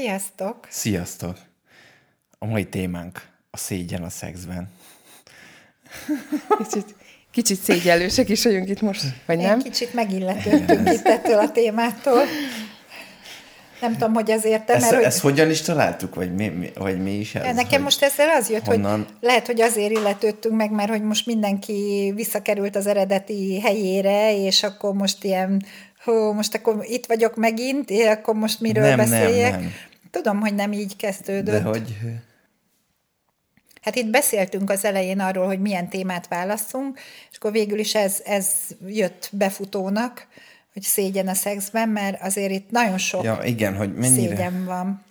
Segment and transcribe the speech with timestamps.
[0.00, 0.66] Sziasztok!
[0.68, 1.36] Sziasztok!
[2.38, 4.68] A mai témánk a szégyen a szexben.
[6.58, 6.94] Kicsit,
[7.30, 9.62] kicsit szégyellősek is vagyunk itt most, vagy Egy nem?
[9.62, 12.22] kicsit megilletődtünk itt ettől a témától.
[13.80, 16.70] Nem tudom, hogy azért te, Ezt, mert hogy ezt hogyan is találtuk, vagy mi, mi,
[16.74, 17.54] vagy mi is ez?
[17.54, 18.98] nekem hogy most ezzel az jött, honnan?
[19.04, 24.62] hogy lehet, hogy azért illetődtünk meg, mert hogy most mindenki visszakerült az eredeti helyére, és
[24.62, 25.64] akkor most ilyen,
[26.04, 29.50] hú, most akkor itt vagyok megint, és akkor most miről Nem, nem, beszéljek.
[29.50, 29.72] nem.
[30.10, 31.62] Tudom, hogy nem így kezdődött.
[31.62, 31.96] De hogy...
[33.82, 36.98] Hát itt beszéltünk az elején arról, hogy milyen témát választunk,
[37.30, 38.46] és akkor végül is ez, ez
[38.86, 40.26] jött befutónak,
[40.72, 44.34] hogy szégyen a szexben, mert azért itt nagyon sok Ja, igen, hogy mennyire...
[44.34, 45.04] szégyen van.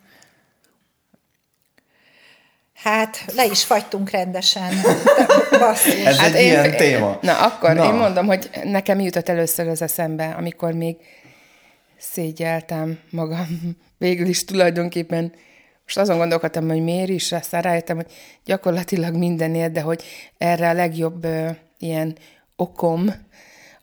[2.83, 4.73] Hát, le is fagytunk rendesen.
[5.59, 6.05] Basszus.
[6.05, 7.17] Ez egy ilyen téma.
[7.21, 7.73] Na, akkor.
[7.73, 7.85] Na.
[7.85, 10.95] én mondom, hogy nekem jutott először az eszembe, amikor még
[11.99, 13.77] szégyeltem magam.
[13.97, 15.33] Végül is tulajdonképpen
[15.83, 18.11] most azon gondolkodtam, hogy miért is, aztán rájöttem, hogy
[18.45, 20.03] gyakorlatilag mindenért, de hogy
[20.37, 22.17] erre a legjobb ö, ilyen
[22.55, 23.13] okom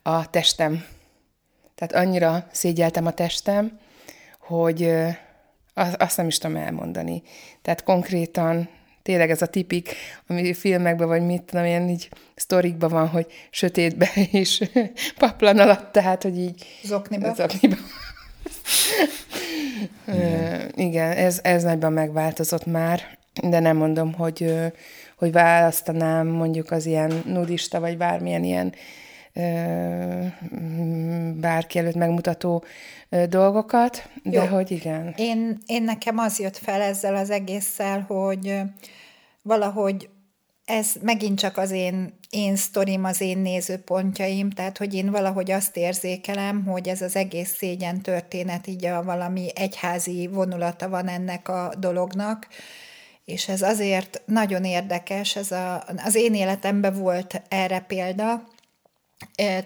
[0.02, 0.84] a testem.
[1.74, 3.78] Tehát annyira szégyeltem a testem,
[4.38, 5.08] hogy ö,
[5.74, 7.22] az- azt nem is tudom elmondani.
[7.62, 8.68] Tehát konkrétan
[9.02, 9.94] tényleg ez a tipik,
[10.26, 14.08] ami filmekben, vagy mit tudom, ilyen így sztorikban van, hogy sötétben
[14.42, 14.70] és
[15.18, 16.64] paplan alatt, tehát, hogy így...
[16.82, 17.34] Zokniba.
[17.34, 17.76] Zokniba.
[20.06, 23.00] Igen, igen ez, ez nagyban megváltozott már,
[23.42, 24.54] de nem mondom, hogy,
[25.18, 28.74] hogy választanám mondjuk az ilyen nudista, vagy bármilyen ilyen
[31.40, 32.64] bárki előtt megmutató
[33.28, 34.46] dolgokat, de Jó.
[34.46, 35.14] hogy igen.
[35.16, 38.60] Én, én nekem az jött fel ezzel az egésszel, hogy
[39.42, 40.08] valahogy
[40.66, 45.76] ez megint csak az én, én sztorim, az én nézőpontjaim, tehát hogy én valahogy azt
[45.76, 51.72] érzékelem, hogy ez az egész szégyen történet, így a valami egyházi vonulata van ennek a
[51.78, 52.48] dolognak,
[53.24, 58.44] és ez azért nagyon érdekes, ez a, az én életemben volt erre példa,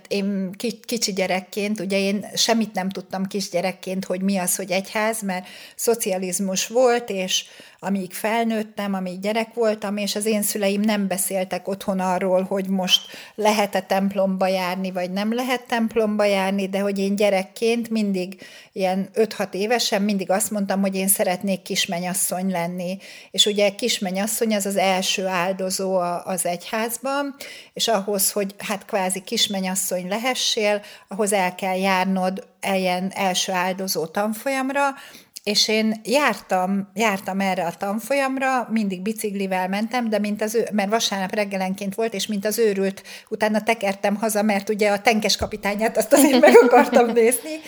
[0.08, 5.22] Én ki- kicsi gyerekként, ugye én semmit nem tudtam kisgyerekként, hogy mi az, hogy egyház,
[5.22, 5.46] mert
[5.76, 7.44] szocializmus volt, és
[7.82, 13.06] amíg felnőttem, amíg gyerek voltam, és az én szüleim nem beszéltek otthon arról, hogy most
[13.34, 18.40] lehet-e templomba járni, vagy nem lehet templomba járni, de hogy én gyerekként mindig
[18.72, 22.98] ilyen 5-6 évesen mindig azt mondtam, hogy én szeretnék kismenyasszony lenni.
[23.30, 27.34] És ugye kismenyasszony az az első áldozó az egyházban,
[27.72, 34.94] és ahhoz, hogy hát kvázi kismenyasszony lehessél, ahhoz el kell járnod ilyen első áldozó tanfolyamra,
[35.42, 40.90] és én jártam, jártam erre a tanfolyamra, mindig biciklivel mentem, de mint az ő, mert
[40.90, 45.96] vasárnap reggelenként volt, és mint az őrült, utána tekertem haza, mert ugye a tenkes kapitányát
[45.96, 47.60] azt azért meg akartam nézni,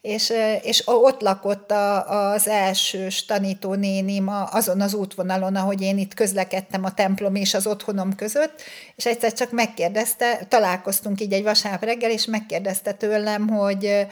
[0.00, 6.84] és, és ott lakott a, az elsős tanítónénim azon az útvonalon, ahogy én itt közlekedtem
[6.84, 8.62] a templom és az otthonom között,
[8.96, 14.06] és egyszer csak megkérdezte, találkoztunk így egy vasárnap reggel, és megkérdezte tőlem, hogy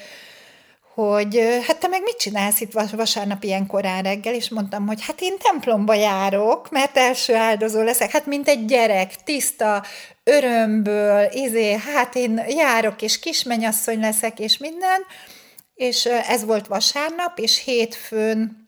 [1.09, 5.05] hogy hát te meg mit csinálsz itt vas- vasárnap ilyen korán reggel, és mondtam, hogy
[5.07, 9.85] hát én templomba járok, mert első áldozó leszek, hát mint egy gyerek, tiszta,
[10.25, 15.01] örömből, izé, hát én járok, és kismenyasszony leszek, és minden,
[15.75, 18.63] és ez volt vasárnap, és hétfőn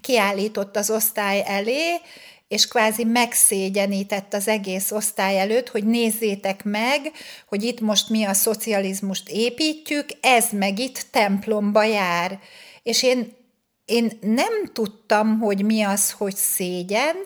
[0.00, 2.00] kiállított az osztály elé,
[2.48, 7.12] és kvázi megszégyenített az egész osztály előtt, hogy nézzétek meg,
[7.46, 12.38] hogy itt most mi a szocializmust építjük, ez meg itt templomba jár.
[12.82, 13.32] És én,
[13.84, 17.16] én nem tudtam, hogy mi az, hogy szégyen,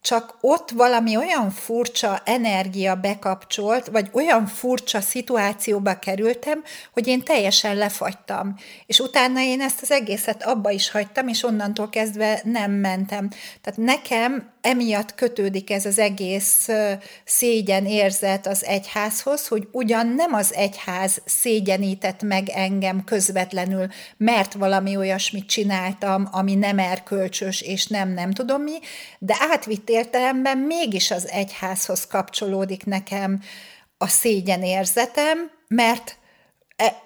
[0.00, 6.62] csak ott valami olyan furcsa energia bekapcsolt, vagy olyan furcsa szituációba kerültem,
[6.92, 8.54] hogy én teljesen lefagytam.
[8.86, 13.28] És utána én ezt az egészet abba is hagytam, és onnantól kezdve nem mentem.
[13.60, 16.68] Tehát nekem emiatt kötődik ez az egész
[17.24, 24.96] szégyen érzet az egyházhoz, hogy ugyan nem az egyház szégyenített meg engem közvetlenül, mert valami
[24.96, 28.78] olyasmit csináltam, ami nem erkölcsös, és nem nem tudom mi,
[29.18, 33.40] de átvitt értelemben mégis az egyházhoz kapcsolódik nekem
[33.98, 36.18] a szégyen érzetem, mert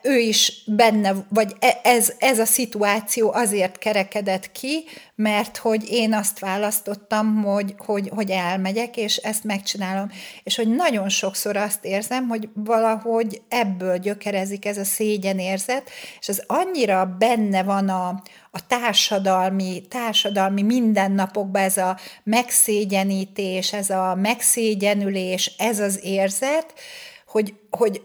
[0.03, 4.85] ő is benne, vagy e, ez, ez a szituáció azért kerekedett ki,
[5.15, 10.11] mert hogy én azt választottam, hogy, hogy, hogy elmegyek, és ezt megcsinálom.
[10.43, 16.43] És hogy nagyon sokszor azt érzem, hogy valahogy ebből gyökerezik ez a szégyenérzet, és ez
[16.47, 18.09] annyira benne van a,
[18.51, 26.75] a társadalmi, társadalmi mindennapokban ez a megszégyenítés, ez a megszégyenülés, ez az érzet,
[27.27, 28.03] hogy, hogy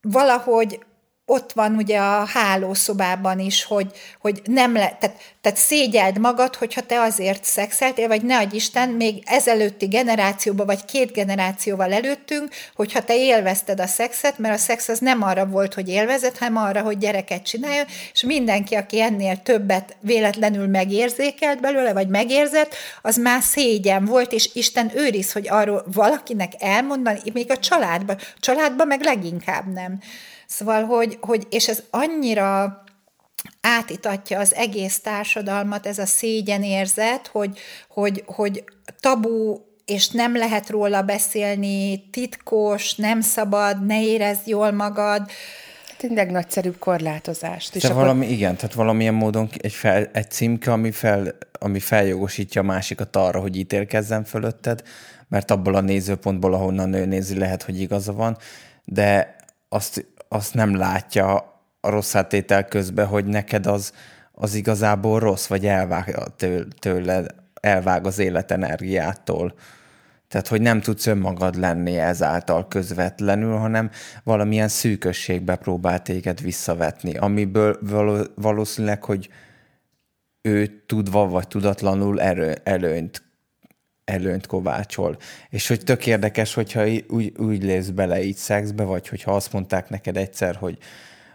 [0.00, 0.80] valahogy
[1.26, 3.90] ott van ugye a hálószobában is, hogy,
[4.20, 8.88] hogy nem le, tehát, tehát szégyeld magad, hogyha te azért szexeltél, vagy ne adj Isten,
[8.88, 14.88] még ezelőtti generációban, vagy két generációval előttünk, hogyha te élvezted a szexet, mert a szex
[14.88, 19.42] az nem arra volt, hogy élvezed, hanem arra, hogy gyereket csináljon, és mindenki, aki ennél
[19.42, 25.84] többet véletlenül megérzékelt belőle, vagy megérzett, az már szégyen volt, és Isten őriz, hogy arról
[25.92, 30.00] valakinek elmondani, még a családban, családban meg leginkább nem.
[30.56, 32.82] Szóval, hogy, hogy és ez annyira
[33.60, 37.58] átitatja az egész társadalmat, ez a szégyenérzet, hogy,
[37.88, 38.64] hogy, hogy
[39.00, 45.30] tabu és nem lehet róla beszélni, titkos, nem szabad, ne érezd jól magad.
[45.96, 47.74] Tényleg nagyszerűbb korlátozást.
[47.74, 48.00] És De akkor...
[48.00, 53.16] valami, igen, tehát valamilyen módon egy, fel, egy címke, ami, fel, ami feljogosítja a másikat
[53.16, 54.82] arra, hogy ítélkezzen fölötted,
[55.28, 58.36] mert abból a nézőpontból, ahonnan ő nézi, lehet, hogy igaza van,
[58.84, 59.36] de
[59.68, 61.34] azt azt nem látja
[61.80, 63.92] a rossz átétel közben, hogy neked az,
[64.32, 66.16] az igazából rossz, vagy elvág
[66.78, 67.24] tőle,
[67.60, 69.54] elvág az életenergiától.
[70.28, 73.90] Tehát, hogy nem tudsz önmagad lenni ezáltal közvetlenül, hanem
[74.22, 77.78] valamilyen szűkösségbe próbál téged visszavetni, amiből
[78.34, 79.28] valószínűleg, hogy
[80.42, 83.22] ő tudva vagy tudatlanul erő, előnyt
[84.04, 85.16] előnyt kovácsol.
[85.50, 89.88] És hogy tök érdekes, hogyha úgy, úgy lész bele így szexbe, vagy hogyha azt mondták
[89.88, 90.78] neked egyszer, hogy,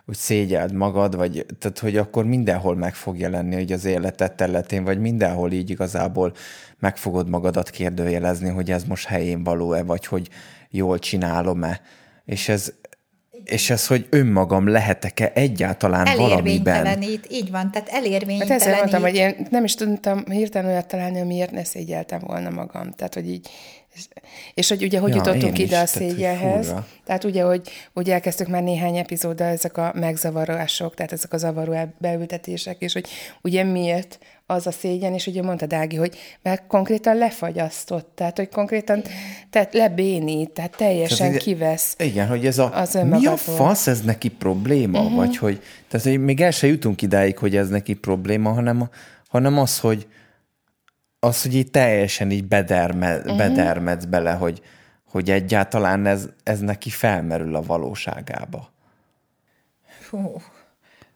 [0.06, 4.84] hogy szégyeld magad, vagy tehát, hogy akkor mindenhol meg fog jelenni, hogy az életed területén,
[4.84, 6.34] vagy mindenhol így igazából
[6.80, 10.30] meg fogod magadat kérdőjelezni, hogy ez most helyén való-e, vagy hogy
[10.70, 11.82] jól csinálom-e.
[12.26, 12.74] És ez,
[13.50, 17.02] és ez, hogy önmagam lehetek-e egyáltalán valamiben.
[17.30, 18.48] így van, tehát elérvénytelenít.
[18.48, 22.50] Hát ezzel mondtam, hogy én nem is tudtam hirtelen olyat találni, amiért ne szégyeltem volna
[22.50, 22.92] magam.
[22.92, 23.50] Tehát, hogy így,
[24.54, 26.68] és, hogy ugye hogy ja, jutottunk ide is, a szégyenhez.
[26.68, 27.62] Tehát, tehát ugye, hogy
[27.94, 33.08] ugye elkezdtük már néhány epizóddal ezek a megzavarások, tehát ezek a zavaró beültetések, és hogy
[33.42, 38.50] ugye miért az a szégyen, és ugye mondta Dági, hogy mert konkrétan lefagyasztott, tehát hogy
[38.50, 39.02] konkrétan
[39.50, 41.96] tehát lebénít, tehát teljesen tehát, kivesz.
[41.98, 45.16] Igen, hogy ez a az mi a fasz, ez neki probléma, uh-huh.
[45.16, 48.90] vagy hogy, tehát hogy még el se jutunk idáig, hogy ez neki probléma, hanem,
[49.28, 50.08] hanem az, hogy
[51.20, 53.38] az, hogy így teljesen így bederme, uh-huh.
[53.38, 54.62] bedermedsz bele, hogy,
[55.10, 58.72] hogy egyáltalán ez, ez neki felmerül a valóságába.
[60.00, 60.42] Fú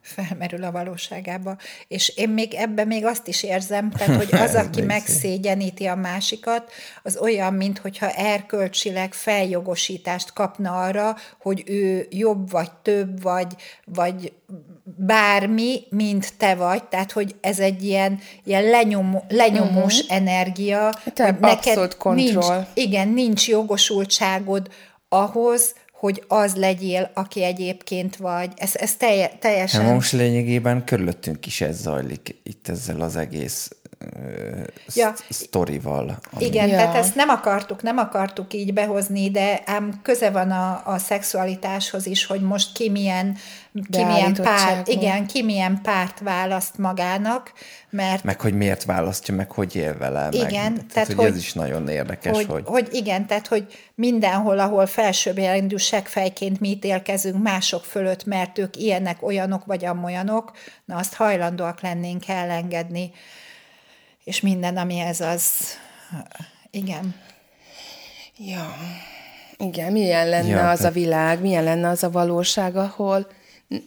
[0.03, 1.57] felmerül a valóságába.
[1.88, 6.71] És én még ebben még azt is érzem, tehát, hogy az, aki megszégyeníti a másikat,
[7.03, 13.55] az olyan, mintha erkölcsileg feljogosítást kapna arra, hogy ő jobb, vagy több, vagy,
[13.85, 14.33] vagy
[14.83, 20.17] bármi, mint te vagy, tehát, hogy ez egy ilyen, ilyen lenyom, lenyomós uh-huh.
[20.17, 20.95] energia.
[21.13, 24.69] Te neked nincs, igen, nincs jogosultságod
[25.09, 28.51] ahhoz, hogy az legyél, aki egyébként vagy.
[28.55, 29.81] Ez, ez telje, teljesen...
[29.81, 33.71] Hát most lényegében körülöttünk is ez zajlik itt ezzel az egész
[34.95, 35.13] ja.
[35.29, 36.19] sztorival.
[36.31, 36.45] Ami...
[36.45, 36.75] Igen, ja.
[36.75, 42.05] tehát ezt nem akartuk, nem akartuk így behozni, de ám köze van a, a szexualitáshoz
[42.05, 43.38] is, hogy most ki milyen,
[43.92, 47.53] ki milyen párt, igen, ki milyen párt választ magának,
[47.89, 48.24] mert...
[48.24, 50.27] Meg hogy miért választja, meg hogy él vele.
[50.32, 52.63] Igen, meg, tehát, tehát hogy, hogy ez is nagyon érdekes, hogy, hogy...
[52.65, 53.65] Hogy igen, tehát hogy
[53.96, 60.51] mindenhol, ahol felsőbbrendű segfejként mi ítélkezünk mások fölött, mert ők ilyenek, olyanok vagy amolyanok,
[60.86, 63.12] na azt hajlandóak lennénk elengedni
[64.24, 65.51] és minden, ami ez az,
[66.72, 67.15] igen.
[68.38, 68.75] Ja,
[69.58, 73.27] igen, milyen lenne ja, az a világ, milyen lenne az a valóság, ahol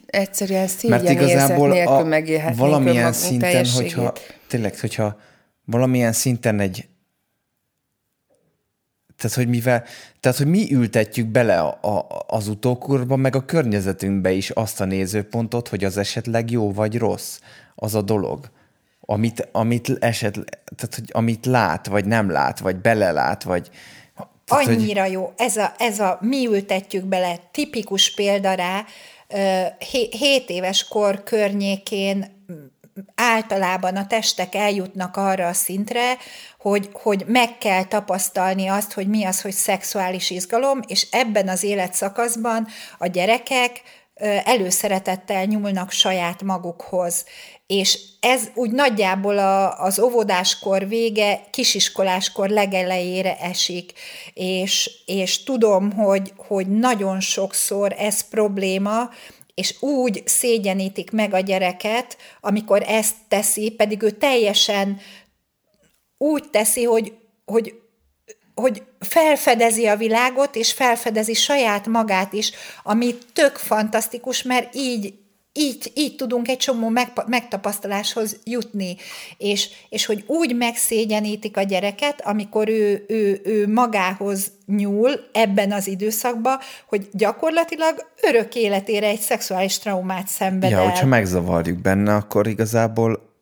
[0.07, 4.12] egyszerűen szégyen igazából nélkül a, megélhetnénk valamilyen szinten, hogyha
[4.49, 5.19] tényleg, hogyha
[5.64, 6.88] valamilyen szinten egy
[9.16, 9.85] tehát, hogy mivel,
[10.21, 14.85] tehát, hogy mi ültetjük bele a, a, az utókorba, meg a környezetünkbe is azt a
[14.85, 17.38] nézőpontot, hogy az esetleg jó vagy rossz
[17.75, 18.50] az a dolog
[19.07, 20.33] amit, amit eset,
[20.76, 23.71] tehát, hogy amit lát, vagy nem lát, vagy belelát, vagy...
[24.45, 25.12] Tehát, Annyira hogy...
[25.12, 25.33] jó.
[25.37, 28.85] Ez a, ez a mi ültetjük bele, tipikus példa rá,
[29.78, 32.45] 7 éves kor környékén
[33.14, 36.16] általában a testek eljutnak arra a szintre,
[36.59, 41.62] hogy, hogy meg kell tapasztalni azt, hogy mi az, hogy szexuális izgalom, és ebben az
[41.62, 42.66] életszakaszban
[42.99, 43.83] a gyerekek
[44.44, 47.25] előszeretettel nyúlnak saját magukhoz.
[47.66, 53.92] És ez úgy nagyjából a, az óvodáskor vége, kisiskoláskor legelejére esik,
[54.35, 59.11] és, és tudom, hogy, hogy nagyon sokszor ez probléma,
[59.54, 65.00] és úgy szégyenítik meg a gyereket, amikor ezt teszi, pedig ő teljesen
[66.18, 67.12] úgy teszi, hogy,
[67.44, 67.75] hogy
[68.60, 75.14] hogy felfedezi a világot, és felfedezi saját magát is, ami tök fantasztikus, mert így,
[75.52, 76.92] így, így tudunk egy csomó
[77.26, 78.96] megtapasztaláshoz jutni,
[79.36, 85.86] és, és hogy úgy megszégyenítik a gyereket, amikor ő, ő, ő magához nyúl ebben az
[85.86, 90.84] időszakban, hogy gyakorlatilag örök életére egy szexuális traumát szenved Ja, el.
[90.90, 93.34] hogyha megzavarjuk benne, akkor igazából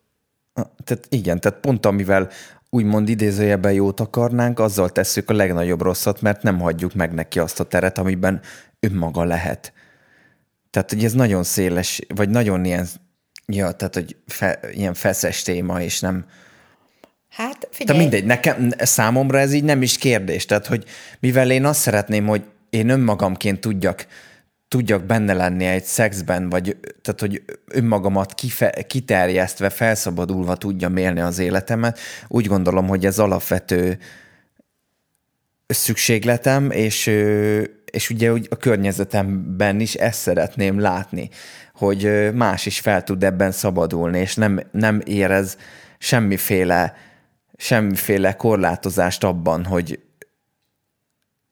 [0.85, 2.31] tehát igen, tehát pont amivel
[2.75, 7.61] úgymond idézőjeben jót akarnánk, azzal tesszük a legnagyobb rosszat, mert nem hagyjuk meg neki azt
[7.61, 8.41] a teret, amiben
[8.81, 9.73] önmaga lehet.
[10.71, 12.87] Tehát, hogy ez nagyon széles, vagy nagyon ilyen,
[13.47, 16.25] ja, tehát, hogy fe, ilyen feszes téma, és nem...
[17.29, 17.99] Hát, figyelj.
[17.99, 20.47] Tehát mindegy, nekem, számomra ez így nem is kérdés.
[20.47, 20.85] Tehát, hogy
[21.21, 24.07] mivel én azt szeretném, hogy én önmagamként tudjak
[24.75, 31.39] tudjak benne lenni egy szexben, vagy tehát, hogy önmagamat kife, kiterjesztve, felszabadulva tudjam élni az
[31.39, 33.99] életemet, úgy gondolom, hogy ez alapvető
[35.67, 37.07] szükségletem, és,
[37.91, 41.29] és ugye úgy a környezetemben is ezt szeretném látni,
[41.75, 45.57] hogy más is fel tud ebben szabadulni, és nem, nem érez
[45.99, 46.95] semmiféle,
[47.57, 50.04] semmiféle korlátozást abban, hogy,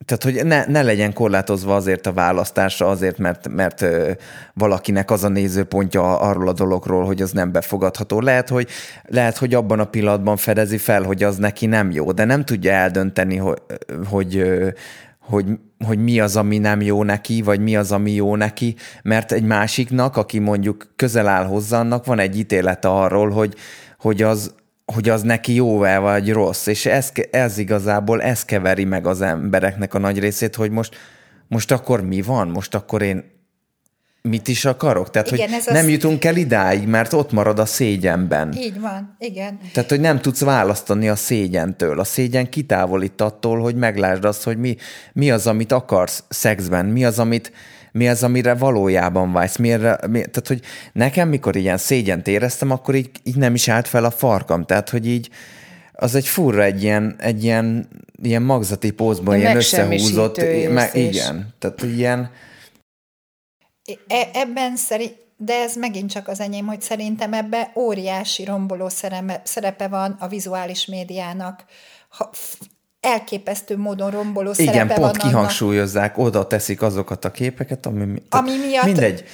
[0.04, 3.84] tehát, hogy ne, ne legyen korlátozva azért a választása, azért, mert, mert
[4.54, 8.20] valakinek az a nézőpontja arról a dologról, hogy az nem befogadható.
[8.20, 8.68] Lehet hogy,
[9.04, 12.72] lehet, hogy abban a pillanatban fedezi fel, hogy az neki nem jó, de nem tudja
[12.72, 13.58] eldönteni, hogy,
[14.08, 14.44] hogy,
[15.18, 15.46] hogy,
[15.84, 19.44] hogy mi az, ami nem jó neki, vagy mi az, ami jó neki, mert egy
[19.44, 23.54] másiknak, aki mondjuk közel áll hozzá, annak van egy ítélete arról, hogy,
[23.98, 24.54] hogy az,
[24.84, 29.94] hogy az neki jó-e vagy rossz, és ez, ez igazából, ez keveri meg az embereknek
[29.94, 30.96] a nagy részét, hogy most,
[31.48, 32.48] most akkor mi van?
[32.48, 33.24] Most akkor én
[34.22, 35.10] mit is akarok?
[35.10, 35.90] Tehát, igen, hogy nem az...
[35.90, 38.54] jutunk el idáig, mert ott marad a szégyenben.
[38.56, 39.58] Így van, igen.
[39.72, 41.98] Tehát, hogy nem tudsz választani a szégyentől.
[42.00, 44.76] A szégyen kitávolít attól, hogy meglásd azt, hogy mi,
[45.12, 47.52] mi az, amit akarsz szexben, mi az, amit,
[47.92, 49.56] mi az, amire valójában vágysz.
[49.56, 50.60] Mire, mi, tehát, hogy
[50.92, 54.64] nekem, mikor ilyen szégyent éreztem, akkor így, így nem is állt fel a farkam.
[54.64, 55.28] Tehát, hogy így
[55.92, 57.88] az egy furra egy ilyen, egy ilyen,
[58.22, 60.36] ilyen magzati pózban, ilyen összehúzott.
[60.72, 62.30] Me, igen, tehát ilyen...
[64.08, 68.88] E, ebben szerint, de ez megint csak az enyém, hogy szerintem ebbe óriási romboló
[69.42, 71.64] szerepe van a vizuális médiának.
[72.08, 72.30] Ha,
[73.00, 76.28] elképesztő módon romboló Igen, szerepe pont van kihangsúlyozzák, annak.
[76.28, 78.84] oda teszik azokat a képeket, ami, ami miatt...
[78.84, 79.24] Mindegy.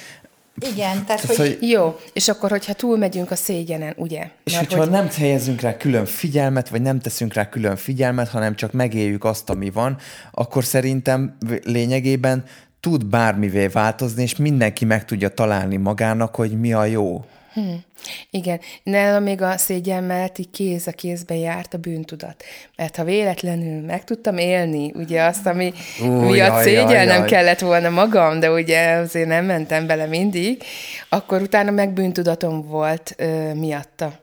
[0.61, 1.37] Igen, tehát, tehát hogy...
[1.37, 1.69] hogy...
[1.69, 4.29] Jó, és akkor, hogyha túlmegyünk a szégyenen, ugye?
[4.43, 4.91] És Mert hogyha hogy...
[4.91, 9.49] nem helyezünk rá külön figyelmet, vagy nem teszünk rá külön figyelmet, hanem csak megéljük azt,
[9.49, 9.97] ami van,
[10.31, 12.43] akkor szerintem lényegében
[12.79, 17.25] tud bármivé változni, és mindenki meg tudja találni magának, hogy mi a jó.
[17.53, 17.83] Hmm.
[18.29, 22.43] Igen, nálam még a szégyen melletti kéz a kézben járt a bűntudat.
[22.75, 28.39] Mert ha véletlenül meg tudtam élni, ugye azt, ami Ú, miatt szégyelnem kellett volna magam,
[28.39, 30.63] de ugye azért nem mentem bele mindig,
[31.09, 34.19] akkor utána meg bűntudatom volt ö, miatta.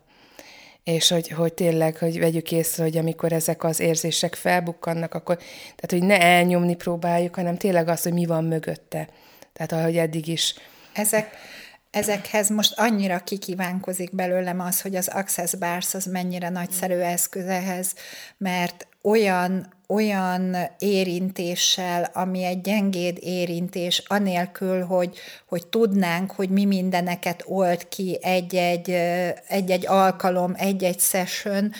[0.86, 5.90] És hogy, hogy tényleg, hogy vegyük észre, hogy amikor ezek az érzések felbukkannak, akkor, tehát
[5.90, 9.08] hogy ne elnyomni próbáljuk, hanem tényleg az, hogy mi van mögötte.
[9.52, 10.54] Tehát ahogy eddig is.
[10.92, 11.30] Ezek,
[11.90, 17.94] ezekhez most annyira kikívánkozik belőlem az, hogy az Access Bars az mennyire nagyszerű eszköz ehhez,
[18.38, 27.42] mert olyan, olyan érintéssel, ami egy gyengéd érintés, anélkül, hogy, hogy tudnánk, hogy mi mindeneket
[27.46, 28.90] old ki egy-egy,
[29.48, 31.72] egy-egy alkalom, egy-egy session,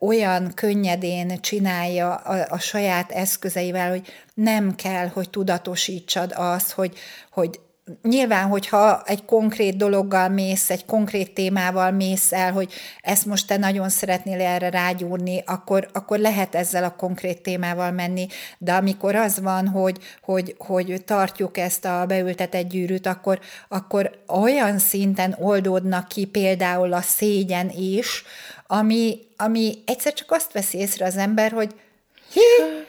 [0.00, 6.98] olyan könnyedén csinálja a, a saját eszközeivel, hogy nem kell, hogy tudatosítsad azt, hogy,
[7.30, 7.60] hogy
[8.02, 13.56] nyilván, hogyha egy konkrét dologgal mész, egy konkrét témával mész el, hogy ezt most te
[13.56, 18.26] nagyon szeretnél erre rágyúrni, akkor, akkor lehet ezzel a konkrét témával menni,
[18.58, 24.78] de amikor az van, hogy, hogy, hogy tartjuk ezt a beültetett gyűrűt, akkor, akkor olyan
[24.78, 28.24] szinten oldódnak ki például a szégyen is,
[28.66, 31.74] ami, ami egyszer csak azt veszi észre az ember, hogy
[32.32, 32.40] hé,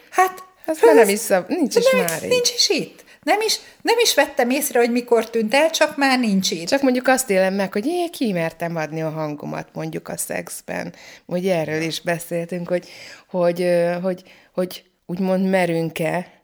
[0.09, 3.02] hát ez nem is szab, nincs is már Nincs is itt.
[3.24, 6.68] Nem is, nem is vettem észre, hogy mikor tűnt el, csak már nincs itt.
[6.68, 10.94] Csak mondjuk azt élem meg, hogy én kimertem adni a hangomat mondjuk a szexben.
[11.25, 12.88] Hogy erről is beszéltünk, hogy,
[13.27, 13.70] hogy,
[14.01, 16.42] hogy, hogy úgymond merünk-e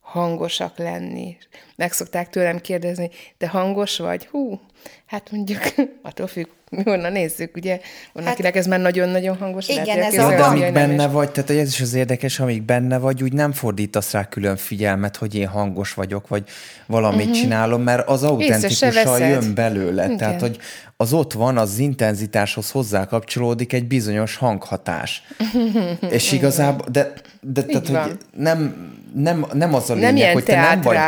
[0.00, 1.36] hangosak lenni.
[1.76, 4.26] Meg szokták tőlem kérdezni, te hangos vagy?
[4.26, 4.60] Hú,
[5.06, 5.60] hát mondjuk
[6.02, 6.46] attól függ,
[6.84, 7.80] honnan nézzük, ugye?
[8.12, 9.68] Van hát, akinek ez már nagyon-nagyon hangos.
[9.68, 11.12] Igen, lehet, ez a Ja, de amíg benne is.
[11.12, 15.16] vagy, tehát ez is az érdekes, amíg benne vagy, úgy nem fordítasz rá külön figyelmet,
[15.16, 16.42] hogy én hangos vagyok, vagy
[16.86, 17.40] valamit uh-huh.
[17.40, 20.04] csinálom, mert az autentikusan jön belőle.
[20.04, 20.16] Igen.
[20.16, 20.58] Tehát, hogy
[20.96, 25.22] az ott van, az intenzitáshoz hozzá kapcsolódik egy bizonyos hanghatás.
[26.10, 28.02] És igazából, de, de tehát, van.
[28.02, 30.98] hogy nem, nem, nem az a Nem lényeg, ilyen hogy te nem vagy,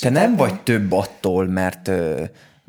[0.00, 1.90] te nem vagy több attól, mert,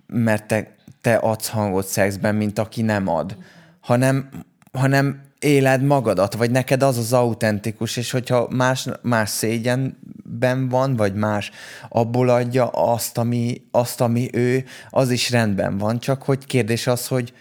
[0.07, 3.37] mert te, te adsz hangot szexben, mint aki nem ad,
[3.79, 4.29] hanem,
[4.71, 11.13] hanem éled magadat, vagy neked az az autentikus, és hogyha más, más szégyenben van, vagy
[11.13, 11.51] más
[11.89, 17.07] abból adja azt ami, azt, ami ő, az is rendben van, csak hogy kérdés az,
[17.07, 17.33] hogy,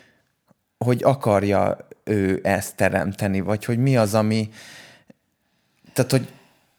[0.78, 4.48] hogy akarja ő ezt teremteni, vagy hogy mi az, ami...
[5.92, 6.28] Tehát, hogy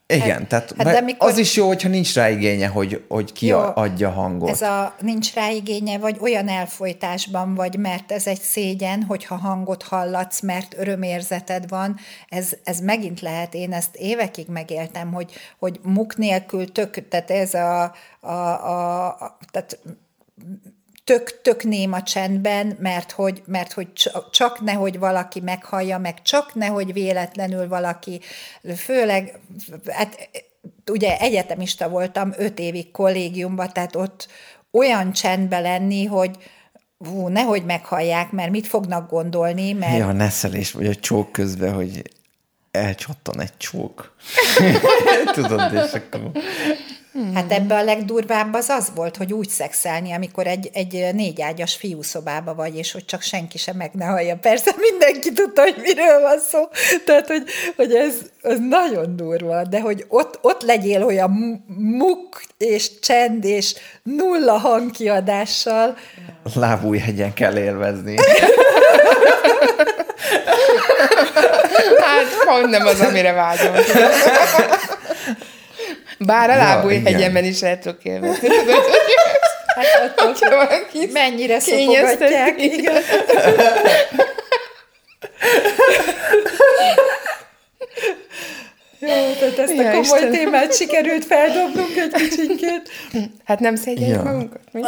[0.08, 3.34] igen, Hát- tehát hát de mikor- az is jó, hogyha nincs rá igénye, hogy, hogy
[3.34, 4.50] ki Jó, adja hangot.
[4.50, 9.84] Ez a nincs rá igénye, vagy olyan elfolytásban vagy, mert ez egy szégyen, hogyha hangot
[9.84, 11.98] hallatsz, mert örömérzeted van,
[12.30, 17.54] ez, ez megint lehet, én ezt évekig megéltem, hogy, hogy muk nélkül tök, tehát ez
[17.54, 19.80] a, a, a, a tehát
[21.04, 23.88] tök, tök néma csendben, mert hogy, mert hogy
[24.32, 28.22] csak- nehogy valaki meghallja, meg csak nehogy véletlenül valaki,
[28.76, 29.40] főleg,
[29.88, 30.30] hát
[30.92, 34.28] ugye egyetemista voltam, öt évig kollégiumban, tehát ott
[34.72, 36.38] olyan csendben lenni, hogy
[36.98, 42.02] hú, nehogy meghallják, mert mit fognak gondolni, mert Ja, neszelés, vagy a csók közben, hogy
[42.72, 44.16] elcsattan egy csók.
[45.34, 46.32] Tudod, és akkor...
[47.34, 52.54] Hát ebbe a legdurvább az az volt, hogy úgy szexelni, amikor egy, egy négyágyas fiúszobába
[52.54, 54.36] vagy, és hogy csak senki sem meg ne hallja.
[54.36, 56.60] Persze mindenki tudta, hogy miről van szó,
[57.06, 57.44] tehát hogy,
[57.76, 63.46] hogy ez, ez nagyon durva, de hogy ott, ott legyél olyan mu- muk és csend
[63.46, 65.98] és nulla hangkiadással,
[66.56, 68.16] Lábújhegyen kell élvezni.
[72.00, 73.74] Hát pont nem az, amire vágyom.
[76.26, 77.14] Bár a Ja, lábúj igen.
[77.14, 78.48] hegyemen is el tudok élvezni.
[79.76, 82.62] Hát attól, hogyha valaki mennyire szopogatják.
[82.64, 82.94] Igen.
[89.00, 89.10] Jó,
[89.40, 90.32] tehát ezt a Ja, komoly Istenem.
[90.32, 92.90] témát sikerült feldobnunk egy kicsikét.
[93.46, 94.24] Hát nem szégyeljük Ja.
[94.24, 94.60] magunkat?
[94.72, 94.82] Mi?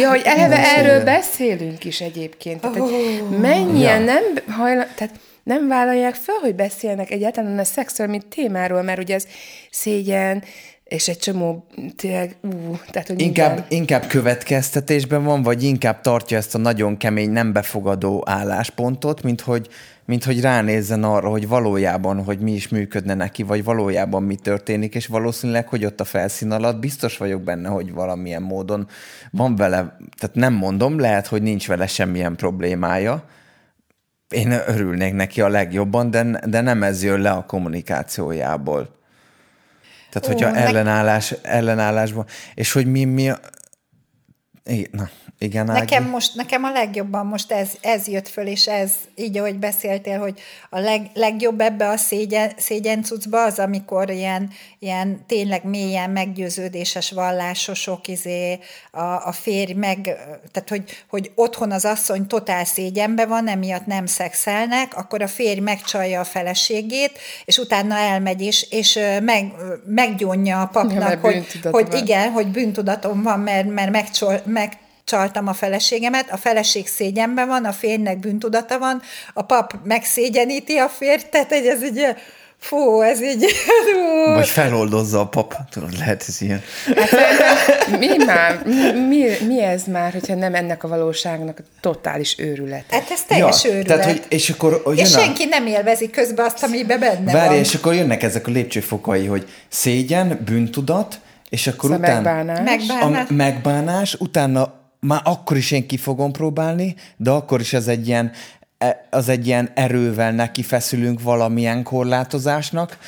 [0.00, 2.60] Ja, hogy eleve Nem erről beszélünk is egyébként.
[2.60, 4.12] Tehát, hogy mennyien Ja.
[4.12, 4.22] nem
[4.56, 5.14] hajlan, tehát
[5.44, 9.26] nem vállalják fel, hogy beszélnek egyáltalán a szexről, mint témáról, mert ugye ez
[9.70, 10.42] szégyen,
[10.84, 13.66] és egy csomó, tényleg, ú, tehát, hogy Inkább, minden.
[13.68, 19.68] inkább következtetésben van, vagy inkább tartja ezt a nagyon kemény, nem befogadó álláspontot, mint hogy,
[20.04, 24.94] mint hogy ránézzen arra, hogy valójában, hogy mi is működne neki, vagy valójában mi történik,
[24.94, 28.88] és valószínűleg, hogy ott a felszín alatt biztos vagyok benne, hogy valamilyen módon
[29.30, 33.24] van vele, tehát nem mondom, lehet, hogy nincs vele semmilyen problémája,
[34.34, 39.02] én örülnék neki a legjobban, de, de nem ez jön le a kommunikációjából.
[40.10, 43.38] Tehát, hogyha meg- ellenállás, ellenállásban, és hogy mi, mi a...
[44.64, 45.08] Igen, na,
[45.44, 45.78] igen, Ági?
[45.78, 50.18] Nekem most, nekem a legjobban most ez, ez jött föl, és ez, így ahogy beszéltél,
[50.18, 57.10] hogy a leg, legjobb ebbe a szégyen, szégyencucba az, amikor ilyen, ilyen tényleg mélyen meggyőződéses
[57.10, 58.58] vallásosok, izé,
[58.90, 60.00] a, a férj meg,
[60.52, 65.60] tehát hogy, hogy otthon az asszony totál szégyenbe van, emiatt nem szexelnek, akkor a férj
[65.60, 69.52] megcsalja a feleségét, és utána elmegy, és, és meg,
[69.86, 74.72] meggyónja a Ja, papnak, mert hogy, hogy igen, hogy bűntudatom van, mert, mert megcsol, meg
[75.04, 79.02] csaltam a feleségemet, a feleség szégyenben van, a férjnek bűntudata van,
[79.34, 82.04] a pap megszégyeníti a férj, tehát hogy ez így,
[82.58, 83.44] fú, ez így,
[83.92, 84.32] fú.
[84.32, 86.62] Vagy feloldozza a pap, tudod, lehet ez ilyen.
[86.96, 88.62] Hát mi már,
[89.08, 92.84] mi, mi, ez már, hogyha nem ennek a valóságnak a totális őrület?
[92.90, 93.86] Hát ez teljes őrület.
[93.86, 97.48] tehát, hogy, és akkor jön és a- senki nem élvezi közben azt, amiben benne Várj,
[97.48, 97.56] van.
[97.58, 102.20] és akkor jönnek ezek a lépcsőfokai, hogy szégyen, bűntudat, és akkor Szóval utána...
[102.42, 102.64] megbánás.
[102.88, 103.28] Megbánás.
[103.30, 108.06] A megbánás, utána már akkor is én ki fogom próbálni, de akkor is ez egy
[108.06, 108.32] ilyen,
[108.78, 112.98] e- az egy ilyen erővel neki feszülünk valamilyen korlátozásnak,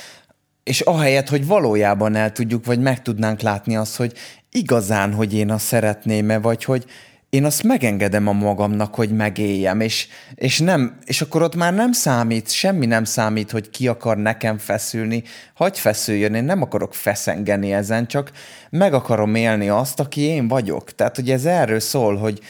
[0.62, 4.12] és ahelyett, hogy valójában el tudjuk, vagy meg tudnánk látni azt, hogy
[4.50, 6.85] igazán, hogy én azt szeretném-e, vagy hogy
[7.30, 11.92] én azt megengedem a magamnak, hogy megéljem, és, és, nem, és akkor ott már nem
[11.92, 15.22] számít, semmi nem számít, hogy ki akar nekem feszülni,
[15.54, 18.30] hagy feszüljön, én nem akarok feszengeni ezen, csak
[18.70, 20.94] meg akarom élni azt, aki én vagyok.
[20.94, 22.40] Tehát, hogy ez erről szól, hogy,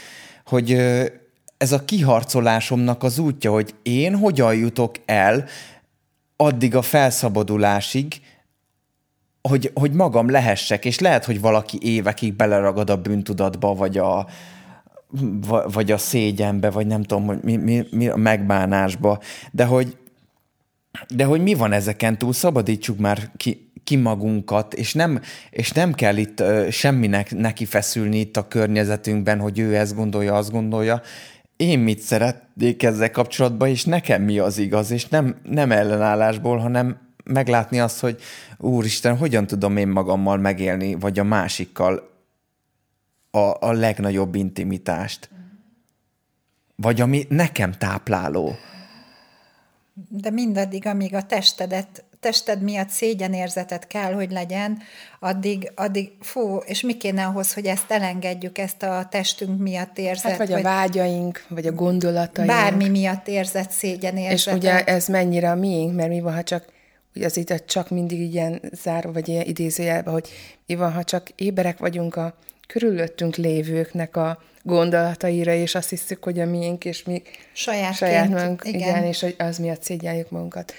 [0.45, 0.73] hogy
[1.57, 5.45] ez a kiharcolásomnak az útja, hogy én hogyan jutok el
[6.37, 8.21] addig a felszabadulásig,
[9.43, 14.27] hogy, hogy magam lehessek, és lehet, hogy valaki évekig beleragad a bűntudatba, vagy a,
[15.73, 19.21] vagy a szégyenbe, vagy nem tudom, hogy mi, mi, mi a megbánásba,
[19.53, 19.97] de hogy,
[21.09, 25.93] de hogy mi van ezeken túl, szabadítsuk már ki, ki magunkat, és nem, és nem
[25.93, 31.01] kell itt uh, semminek neki feszülni itt a környezetünkben, hogy ő ezt gondolja, azt gondolja.
[31.57, 36.99] Én mit szeretnék ezzel kapcsolatban, és nekem mi az igaz, és nem, nem ellenállásból, hanem
[37.25, 38.21] meglátni azt, hogy
[38.59, 42.16] úristen, hogyan tudom én magammal megélni, vagy a másikkal
[43.37, 45.31] a, a legnagyobb intimitást.
[46.77, 48.55] Vagy ami nekem tápláló.
[50.09, 54.79] De mindaddig, amíg a testedet, tested miatt szégyenérzetet kell, hogy legyen,
[55.21, 60.31] addig, addig fú, és mi kéne ahhoz, hogy ezt elengedjük, ezt a testünk miatt érzett.
[60.31, 62.51] Hát vagy a vágyaink, vagy a gondolataink.
[62.51, 64.63] Bármi miatt érzett szégyenérzetet.
[64.63, 66.65] És ugye ez mennyire a miénk, mert mi van, ha csak
[67.15, 70.29] ugye az itt csak mindig ilyen zárva, vagy ilyen idézőjelben, hogy
[70.67, 76.41] mi van, ha csak éberek vagyunk a körülöttünk lévőknek a gondolataira, és azt hiszük, hogy
[76.41, 78.81] a miénk, és mi saját, saját magunk, igen.
[78.81, 80.73] igen, és hogy az miatt szégyeljük magunkat.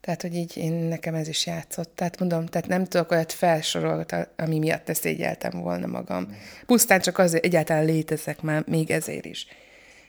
[0.00, 1.92] Tehát, hogy így én, nekem ez is játszott.
[1.94, 4.04] Tehát mondom, tehát nem tudok olyat felsorolni,
[4.36, 6.36] ami miatt ezt szégyeltem volna magam.
[6.66, 9.46] Pusztán csak azért egyáltalán létezek már még ezért is.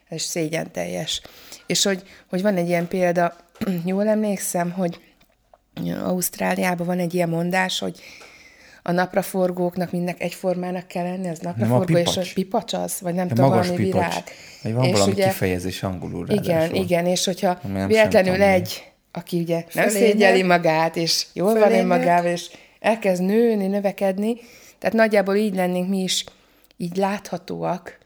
[0.10, 1.22] Ez szégyen teljes.
[1.66, 3.36] És hogy, hogy van egy ilyen példa,
[3.86, 5.00] jól emlékszem, hogy
[6.04, 8.00] Ausztráliában van egy ilyen mondás, hogy
[8.84, 13.50] a napraforgóknak mindnek egyformának kell lenni, az napraforgó, és a pipacs az, vagy nem tudom,
[13.50, 13.94] valami pipacs.
[13.94, 14.24] virág.
[14.64, 16.76] Vagy van és valami ugye, kifejezés angolul Igen, ráadásul.
[16.76, 22.32] igen, és hogyha véletlenül egy, aki ugye nem szégyeli magát, és jól van én magával,
[22.32, 24.36] és elkezd nőni, növekedni,
[24.80, 26.24] tehát nagyjából így lennénk mi is
[26.78, 27.98] így láthatóak,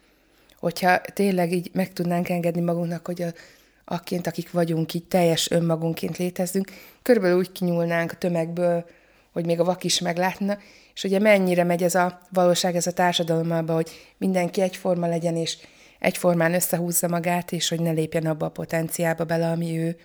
[0.60, 3.28] hogyha tényleg így meg tudnánk engedni magunknak, hogy a,
[3.86, 8.86] akként, akik vagyunk, így teljes önmagunkként létezünk, körülbelül úgy kinyúlnánk a tömegből,
[9.36, 10.58] hogy még a vak is meglátna,
[10.94, 15.58] és ugye mennyire megy ez a valóság, ez a társadalomba, hogy mindenki egyforma legyen, és
[16.00, 19.98] egyformán összehúzza magát, és hogy ne lépjen abba a potenciába bele, ami ő.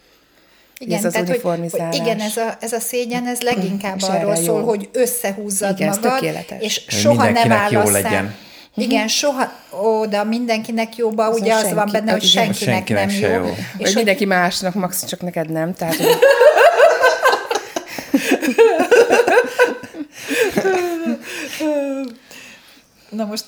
[0.79, 1.97] Igen, ez az tehát, uniformizálás.
[1.97, 4.67] Hogy, hogy igen, ez a, ez a szégyen, ez leginkább arról szól, jó.
[4.67, 8.35] hogy összehúzzad igen, magad, és soha nem válasz legyen.
[8.77, 13.21] Igen, soha, ó, de mindenkinek jóba, az ugye az senki, van benne, hogy senkinek, senkinek
[13.21, 13.47] nem jó.
[13.47, 13.55] jó.
[13.77, 15.75] És hogy mindenki másnak, max csak neked nem.
[15.75, 16.07] Tehát, hogy...
[23.11, 23.45] Na most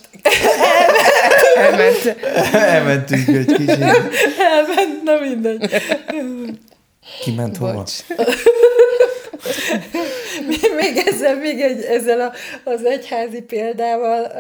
[1.57, 2.17] elment.
[2.53, 3.83] Elmentünk egy kicsit.
[4.39, 5.83] Elment, na mindegy.
[7.21, 7.85] Kiment hova?
[10.77, 12.33] Még ezzel, még egy, ezzel a,
[12.71, 14.33] az egyházi példával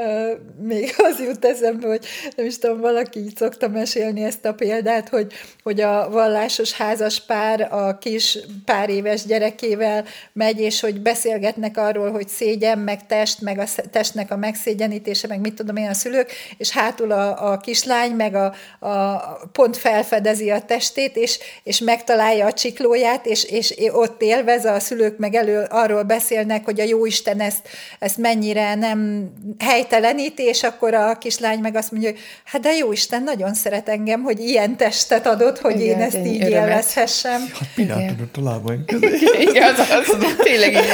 [0.60, 2.04] még az jut eszembe, hogy
[2.36, 7.20] nem is tudom, valaki így szokta mesélni ezt a példát, hogy, hogy a vallásos házas
[7.20, 13.40] pár a kis pár éves gyerekével megy, és hogy beszélgetnek arról, hogy szégyen, meg test,
[13.40, 17.56] meg a testnek a megszégyenítése, meg mit tudom én a szülők, és hátul a, a
[17.56, 18.54] kislány meg a,
[18.86, 19.18] a
[19.52, 25.18] pont felfedezi a testét, és, és megtalálja a csiklóját, és, és ott élvez, a szülők
[25.18, 27.68] meg elő arról beszélnek, hogy a Jóisten ezt,
[27.98, 33.22] ezt mennyire nem helyteleníti, és akkor a kislány meg azt mondja, hogy hát de Jóisten
[33.22, 36.68] nagyon szeret engem, hogy ilyen testet adott, hogy Igen, én ezt így örömet.
[36.68, 37.40] élvezhessem.
[37.52, 38.90] Hát Pinát tudott a lábaink
[39.48, 40.90] Igen, az, az, tényleg így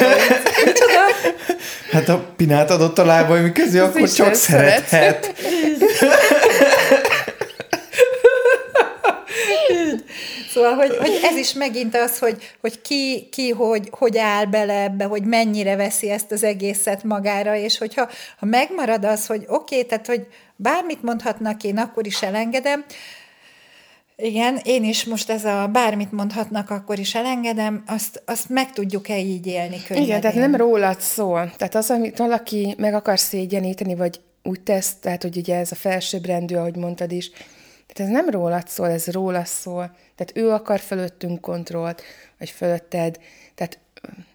[1.91, 5.33] Hát a Pinát adott a lábaim közé, akkor csak szerethet.
[10.59, 14.83] Szóval, hogy, hogy ez is megint az, hogy, hogy ki, ki hogy, hogy áll bele
[14.83, 19.75] ebbe, hogy mennyire veszi ezt az egészet magára, és hogyha ha megmarad az, hogy oké,
[19.75, 22.85] okay, tehát hogy bármit mondhatnak, én akkor is elengedem,
[24.17, 29.19] igen, én is most ez a bármit mondhatnak, akkor is elengedem, azt, azt meg tudjuk-e
[29.19, 30.09] így élni könnyedén?
[30.09, 31.53] Igen, tehát nem rólad szól.
[31.57, 35.75] Tehát az, amit valaki meg akar szégyeníteni, vagy úgy tesz, tehát hogy ugye ez a
[35.75, 37.31] felsőbbrendű, ahogy mondtad is,
[37.93, 39.97] tehát ez nem rólad szól, ez róla szól.
[40.15, 42.03] Tehát ő akar fölöttünk kontrollt,
[42.39, 43.19] vagy fölötted.
[43.55, 43.79] Tehát,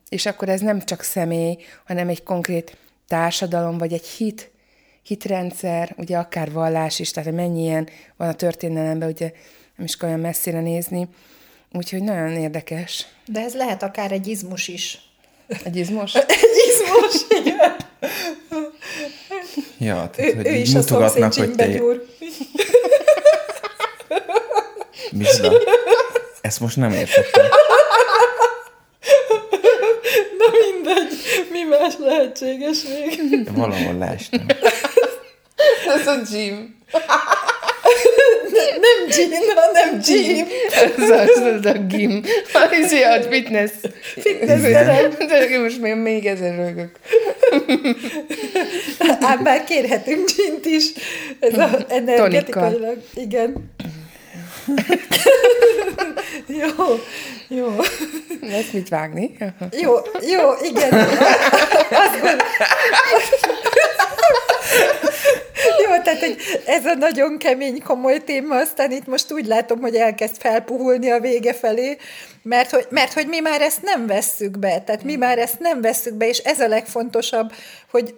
[0.10, 4.52] és akkor ez nem csak személy, hanem egy konkrét társadalom, vagy egy hit,
[5.04, 9.32] hitrendszer, ugye akár vallás is, tehát mennyien van a történelemben, ugye
[9.76, 11.08] nem is kell olyan messzire nézni.
[11.72, 13.06] Úgyhogy nagyon érdekes.
[13.26, 15.00] De ez lehet akár egy izmus is.
[15.64, 16.16] Egy izmus?
[16.16, 17.76] egy izmus, igen.
[19.78, 21.82] Ja, tehát, ő, hogy ő is mutogatnak, hogy te...
[25.18, 25.58] Micsoda?
[26.42, 27.46] Ezt most nem értettem.
[30.38, 31.14] Na mindegy,
[31.52, 33.50] mi más lehetséges még?
[33.56, 34.46] Valahol leestem.
[36.00, 36.82] Ez a Jim.
[38.82, 40.48] nem gin, hanem gym.
[40.98, 42.24] Az az, az a gim.
[42.54, 43.72] Az a fitness.
[44.20, 45.10] Fitness terem.
[45.18, 47.00] De most még, még ezen rögök.
[49.20, 50.86] Ám bár kérhetünk gint is.
[51.40, 52.98] Ez a energetikailag.
[53.14, 53.73] Igen.
[56.62, 57.00] jó,
[57.48, 57.76] jó.
[58.42, 59.38] Lesz mit vágni?
[59.72, 60.94] Jó, jó, igen.
[61.90, 62.38] Azt
[65.86, 69.96] jó, tehát hogy ez a nagyon kemény, komoly téma, aztán itt most úgy látom, hogy
[69.96, 71.98] elkezd felpuhulni a vége felé,
[72.42, 75.82] mert hogy, mert hogy mi már ezt nem vesszük be, tehát mi már ezt nem
[75.82, 77.54] vesszük be, és ez a legfontosabb,
[77.92, 78.16] hogy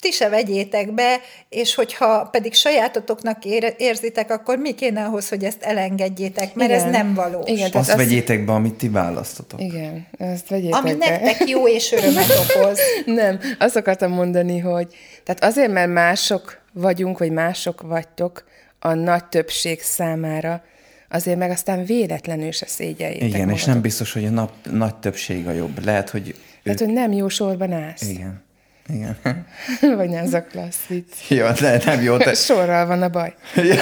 [0.00, 3.44] ti se vegyétek be, és hogyha pedig sajátotoknak
[3.76, 6.84] érzitek, akkor mi kéne ahhoz, hogy ezt elengedjétek, mert Igen.
[6.84, 7.50] ez nem valós.
[7.50, 9.60] Igen, azt, azt vegyétek be, amit ti választotok.
[9.60, 11.08] Igen, ezt vegyétek Ami be.
[11.08, 12.78] nektek jó és örömet okoz.
[13.20, 18.44] nem, azt akartam mondani, hogy tehát azért, mert mások vagyunk, vagy mások vagytok
[18.78, 20.62] a nagy többség számára,
[21.08, 23.58] azért meg aztán véletlenül se szégyeljétek Igen, magatok.
[23.58, 25.84] és nem biztos, hogy a nap, nagy többség a jobb.
[25.84, 26.34] Lehet, hogy...
[26.62, 28.08] Lehet, hogy nem jó sorban állsz.
[28.08, 28.46] Igen.
[28.92, 29.16] Igen.
[29.96, 31.28] Vagy ez a klassz vicc.
[31.28, 32.16] Jó, de nem jó.
[32.16, 32.34] Te...
[32.48, 33.34] Sorral van a baj.
[33.56, 33.76] igen,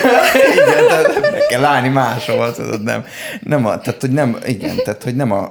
[0.88, 3.05] tehát meg kell állni máshol, tudod, nem.
[3.40, 5.42] Nem a, tehát, hogy nem, igen, tehát, hogy nem a,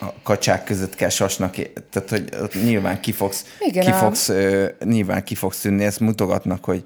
[0.00, 1.54] a kacsák között kell sasnak,
[1.90, 6.64] tehát, hogy nyilván ki fogsz, igen, ki fogsz, uh, nyilván ki fogsz tűnni, ezt mutogatnak,
[6.64, 6.82] hogy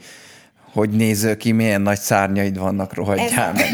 [0.73, 3.71] hogy néző ki, milyen nagy szárnyaid vannak, rohadjál meg.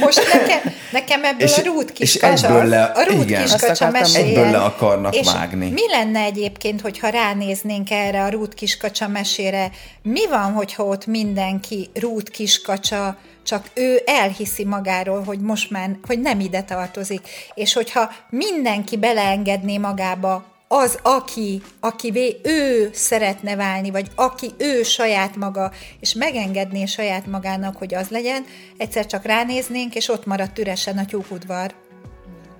[0.00, 4.28] Most nekem, nekem ebből és, a rút kiskacsa, le, a rút igen, kiskacsa mesélyen.
[4.28, 5.70] Egyből le akarnak és vágni.
[5.70, 9.70] mi lenne egyébként, hogyha ránéznénk erre a rút kiskacsa mesére?
[10.02, 16.20] Mi van, hogyha ott mindenki rút kiskacsa, csak ő elhiszi magáról, hogy most már, hogy
[16.20, 17.28] nem ide tartozik.
[17.54, 25.36] És hogyha mindenki beleengedné magába az, aki, akivé ő szeretne válni, vagy aki ő saját
[25.36, 28.44] maga, és megengedné saját magának, hogy az legyen,
[28.76, 31.74] egyszer csak ránéznénk, és ott maradt üresen a tyúkudvar.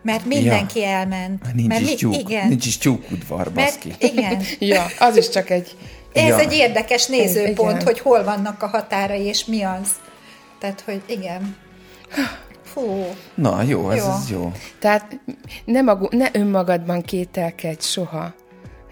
[0.03, 0.87] Mert mindenki ja.
[0.87, 1.43] elment.
[1.43, 2.49] Mert nincs, mert is tyúk, igen.
[2.49, 3.89] nincs is tyúkudvar, baszki.
[3.89, 4.43] Mert, igen.
[4.75, 5.77] ja, az is csak egy...
[6.13, 6.39] Ez ja.
[6.39, 7.85] egy érdekes nézőpont, igen.
[7.85, 9.89] hogy hol vannak a határai, és mi az.
[10.59, 11.57] Tehát, hogy igen.
[12.75, 13.07] Fú.
[13.35, 14.11] Na, jó, ez, jó.
[14.11, 14.53] ez jó.
[14.79, 15.21] Tehát
[15.65, 18.35] ne, magu, ne önmagadban kételkedj soha.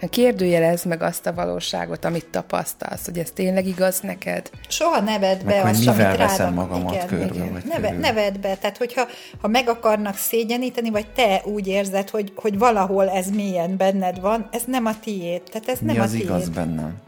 [0.09, 4.49] Kérdőjelez meg azt a valóságot, amit tapasztalsz, hogy ez tényleg igaz neked.
[4.67, 7.51] Soha ne vedd be azt, mivel amit veszem magamat igen, körbe, igen.
[7.53, 9.07] Vagy ne, ne vedd be, tehát hogyha
[9.41, 14.47] ha meg akarnak szégyeníteni, vagy te úgy érzed, hogy, hogy valahol ez mélyen benned van,
[14.51, 15.41] ez nem a tiéd.
[15.43, 16.23] Tehát ez Mi nem az a tiéd.
[16.23, 17.01] igaz bennem?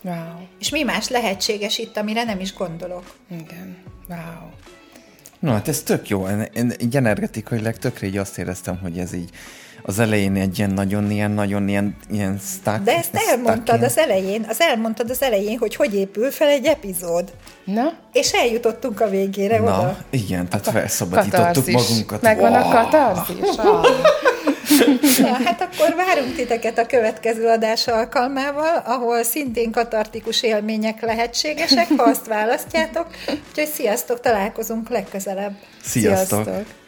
[0.00, 0.14] Wow.
[0.58, 3.14] És mi más lehetséges itt, amire nem is gondolok.
[3.30, 3.76] Igen.
[4.08, 4.50] Wow.
[5.46, 6.26] No, hát ez tök jó.
[6.54, 9.30] Én, így energetikailag tökre így azt éreztem, hogy ez így
[9.82, 12.78] az elején egy ilyen nagyon ilyen, nagyon ilyen, ilyen stuck.
[12.82, 17.32] De ezt elmondtad az elején, az elmondtad az elején, hogy hogy épül fel egy epizód.
[17.64, 17.92] Na?
[18.12, 19.96] És eljutottunk a végére Na, oda.
[20.10, 21.74] igen, tehát felszabadítottuk katarzis.
[21.74, 22.22] magunkat.
[22.22, 22.60] Megvan wow.
[22.60, 23.56] a katarzis.
[25.20, 32.02] Na, hát akkor várunk titeket a következő adás alkalmával, ahol szintén katartikus élmények lehetségesek, ha
[32.02, 33.06] azt választjátok.
[33.48, 35.52] Úgyhogy sziasztok, találkozunk legközelebb.
[35.82, 36.44] Sziasztok!
[36.44, 36.85] sziasztok.